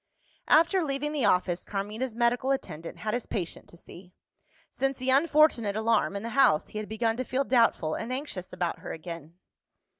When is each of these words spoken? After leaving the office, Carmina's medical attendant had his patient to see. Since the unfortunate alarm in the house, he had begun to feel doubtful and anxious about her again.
After 0.47 0.81
leaving 0.83 1.11
the 1.11 1.25
office, 1.25 1.63
Carmina's 1.63 2.15
medical 2.15 2.49
attendant 2.49 2.97
had 3.01 3.13
his 3.13 3.27
patient 3.27 3.69
to 3.69 3.77
see. 3.77 4.15
Since 4.71 4.97
the 4.97 5.11
unfortunate 5.11 5.75
alarm 5.75 6.15
in 6.15 6.23
the 6.23 6.29
house, 6.29 6.69
he 6.69 6.79
had 6.79 6.89
begun 6.89 7.17
to 7.17 7.23
feel 7.23 7.43
doubtful 7.43 7.93
and 7.93 8.11
anxious 8.11 8.51
about 8.51 8.79
her 8.79 8.93
again. 8.93 9.37